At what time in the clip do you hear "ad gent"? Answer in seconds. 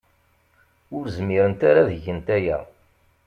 1.81-2.27